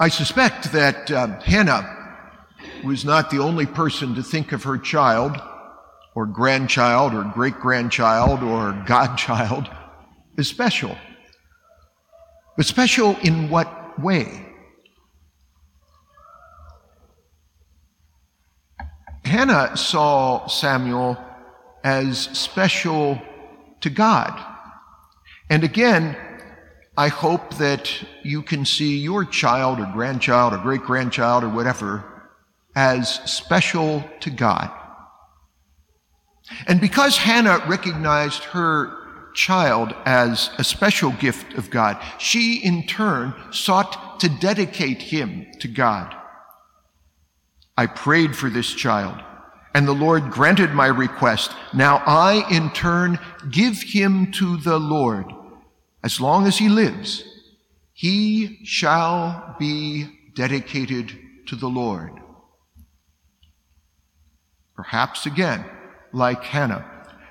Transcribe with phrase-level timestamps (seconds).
[0.00, 1.96] I suspect that uh, Hannah
[2.84, 5.36] was not the only person to think of her child,
[6.14, 9.68] or grandchild, or great grandchild, or godchild
[10.36, 10.96] as special.
[12.56, 14.46] But special in what way?
[19.24, 21.18] Hannah saw Samuel
[21.82, 23.20] as special
[23.80, 24.40] to God.
[25.50, 26.16] And again,
[26.98, 27.88] I hope that
[28.24, 32.04] you can see your child or grandchild or great grandchild or whatever
[32.74, 34.68] as special to God.
[36.66, 43.32] And because Hannah recognized her child as a special gift of God, she in turn
[43.52, 46.12] sought to dedicate him to God.
[47.76, 49.22] I prayed for this child,
[49.72, 51.52] and the Lord granted my request.
[51.72, 53.20] Now I in turn
[53.52, 55.32] give him to the Lord.
[56.02, 57.24] As long as he lives,
[57.92, 62.12] he shall be dedicated to the Lord.
[64.76, 65.64] Perhaps again,
[66.12, 66.84] like Hannah,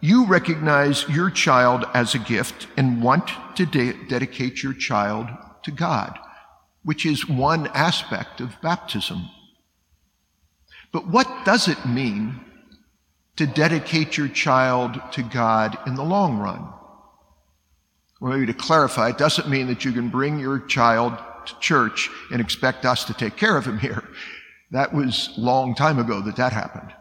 [0.00, 5.28] you recognize your child as a gift and want to de- dedicate your child
[5.64, 6.18] to God,
[6.84, 9.28] which is one aspect of baptism.
[10.92, 12.40] But what does it mean
[13.36, 16.68] to dedicate your child to God in the long run?
[18.22, 22.40] Maybe to clarify, it doesn't mean that you can bring your child to church and
[22.40, 24.04] expect us to take care of him here.
[24.70, 26.94] That was long time ago that that happened.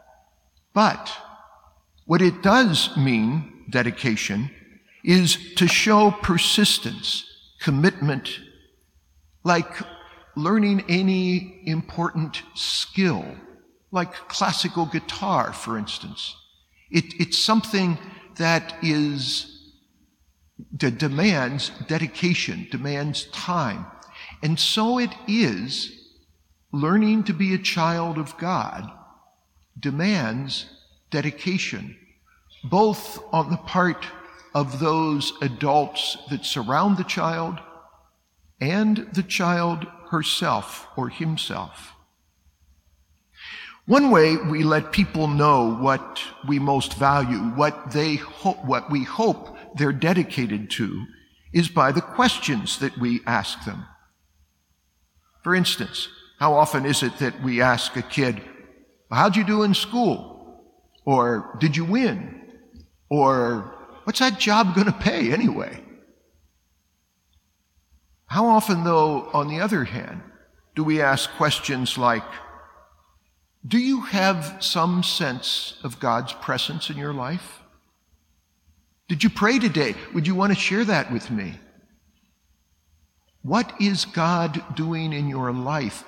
[0.73, 1.11] But
[2.05, 4.49] what it does mean, dedication,
[5.03, 7.23] is to show persistence,
[7.61, 8.39] commitment,
[9.43, 9.71] like
[10.35, 13.25] learning any important skill,
[13.91, 16.35] like classical guitar, for instance.
[16.89, 17.99] It, it's something
[18.37, 19.50] that is
[20.79, 23.85] that demands dedication, demands time.
[24.41, 25.91] And so it is
[26.71, 28.89] learning to be a child of God
[29.79, 30.65] demands
[31.09, 31.97] dedication,
[32.63, 34.05] both on the part
[34.53, 37.59] of those adults that surround the child
[38.59, 41.93] and the child herself or himself.
[43.87, 49.03] One way we let people know what we most value, what they hope, what we
[49.03, 51.05] hope they're dedicated to,
[51.53, 53.85] is by the questions that we ask them.
[55.43, 56.07] For instance,
[56.39, 58.41] how often is it that we ask a kid,
[59.11, 60.63] How'd you do in school?
[61.05, 62.41] Or did you win?
[63.09, 65.83] Or what's that job going to pay anyway?
[68.27, 70.21] How often, though, on the other hand,
[70.75, 72.23] do we ask questions like,
[73.67, 77.60] Do you have some sense of God's presence in your life?
[79.11, 79.95] Did you pray today?
[80.13, 81.59] Would you want to share that with me?
[83.41, 86.05] What is God doing in your life?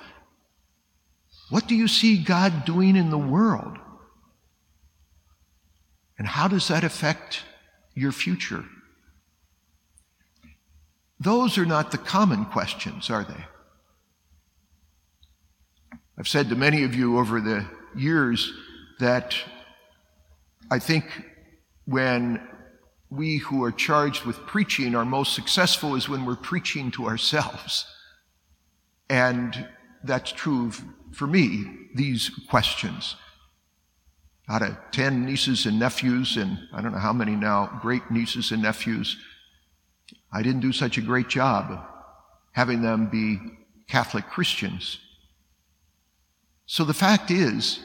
[1.50, 3.78] What do you see God doing in the world?
[6.18, 7.44] And how does that affect
[7.94, 8.64] your future?
[11.20, 13.44] Those are not the common questions, are they?
[16.18, 17.66] I've said to many of you over the
[17.98, 18.54] years
[19.02, 19.36] that
[20.72, 21.04] I think
[21.84, 22.40] when
[23.16, 27.86] we who are charged with preaching are most successful is when we're preaching to ourselves.
[29.10, 29.68] And
[30.04, 30.72] that's true
[31.12, 31.66] for me,
[31.96, 33.16] these questions.
[34.50, 38.52] Out of 10 nieces and nephews, and I don't know how many now, great nieces
[38.52, 39.18] and nephews,
[40.32, 41.88] I didn't do such a great job
[42.54, 43.40] having them be
[43.88, 45.00] Catholic Christians.
[46.66, 47.80] So the fact is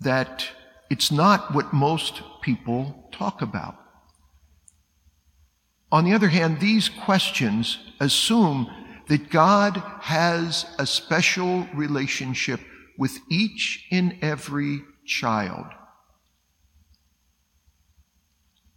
[0.00, 0.48] that
[0.90, 3.76] it's not what most people talk about.
[5.90, 8.70] On the other hand, these questions assume
[9.08, 12.60] that God has a special relationship
[12.98, 15.66] with each and every child.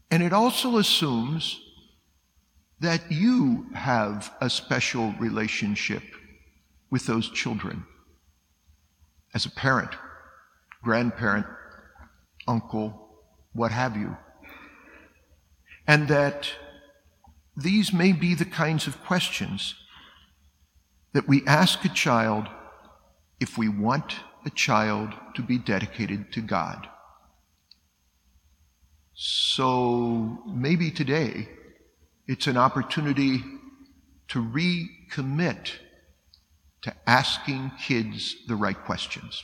[0.10, 1.60] And it also assumes
[2.80, 6.04] that you have a special relationship
[6.90, 7.85] with those children
[9.34, 9.91] as a parent,
[10.84, 11.46] grandparent,
[12.47, 13.09] uncle,
[13.53, 14.16] what have you.
[15.88, 16.52] And that
[17.56, 19.76] these may be the kinds of questions
[21.14, 22.48] that we ask a child
[23.40, 24.16] if we want
[24.46, 26.88] a child to be dedicated to God.
[29.14, 31.50] So maybe today
[32.28, 33.44] it's an opportunity
[34.30, 35.72] to recommit
[36.84, 39.44] to asking kids the right questions.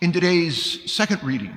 [0.00, 1.54] In today's second reading,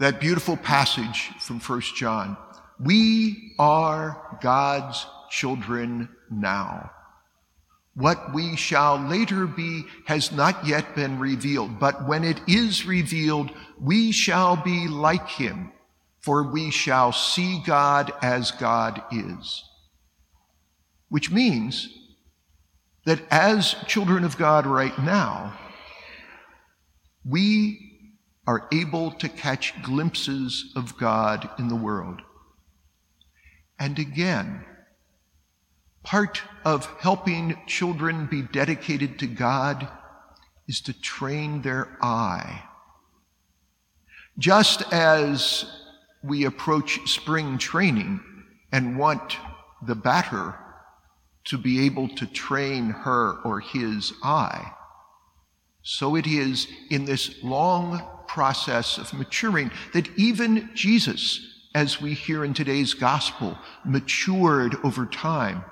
[0.00, 2.36] that beautiful passage from 1 John,
[2.82, 6.90] We are God's children now.
[7.94, 13.50] What we shall later be has not yet been revealed, but when it is revealed,
[13.78, 15.70] we shall be like him,
[16.20, 19.62] for we shall see God as God is.
[21.10, 21.92] Which means
[23.04, 25.58] that as children of God right now,
[27.22, 27.89] we
[28.50, 32.20] are able to catch glimpses of God in the world.
[33.78, 34.64] And again,
[36.02, 39.86] part of helping children be dedicated to God
[40.66, 42.64] is to train their eye.
[44.36, 45.64] Just as
[46.24, 48.18] we approach spring training
[48.72, 49.36] and want
[49.86, 50.58] the batter
[51.44, 54.72] to be able to train her or his eye,
[55.82, 61.40] so it is in this long process of maturing that even Jesus
[61.74, 65.64] as we hear in today's gospel, matured over time,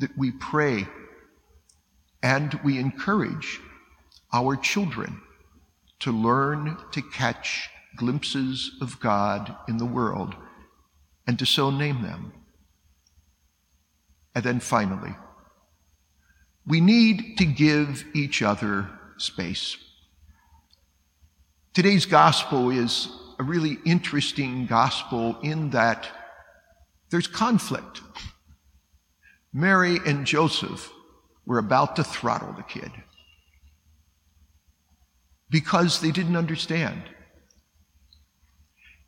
[0.00, 0.88] that we pray
[2.20, 3.60] and we encourage
[4.32, 5.20] our children
[6.00, 10.34] to learn to catch glimpses of God in the world
[11.28, 12.32] and to so name them.
[14.34, 15.14] And then finally,
[16.66, 19.76] we need to give each other space.
[21.76, 26.08] Today's gospel is a really interesting gospel in that
[27.10, 28.00] there's conflict.
[29.52, 30.90] Mary and Joseph
[31.44, 32.90] were about to throttle the kid
[35.50, 37.02] because they didn't understand.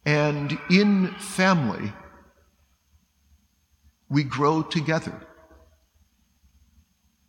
[0.05, 1.91] And in family,
[4.11, 5.19] we grow together.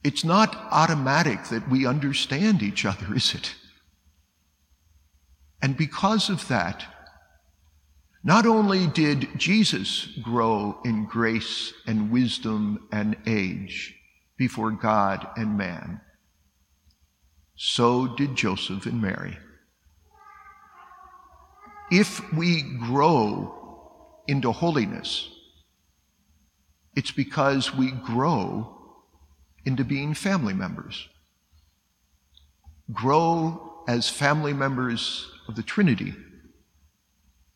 [0.03, 3.55] It's not automatic that we understand each other, is it?
[5.61, 6.85] And because of that,
[8.23, 13.95] not only did Jesus grow in grace and wisdom and age
[14.37, 16.01] before God and man,
[17.55, 19.37] so did Joseph and Mary.
[21.91, 25.29] If we grow into holiness,
[26.95, 28.77] it's because we grow
[29.65, 31.07] into being family members.
[32.91, 36.13] Grow as family members of the Trinity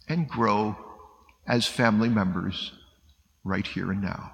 [0.10, 0.76] and grow
[1.46, 2.74] as family members
[3.44, 4.34] right here and now.